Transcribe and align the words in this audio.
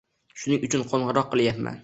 Shuning 0.43 0.65
uchun 0.69 0.87
qo’ng'iroq 0.95 1.31
qilayapman. 1.35 1.79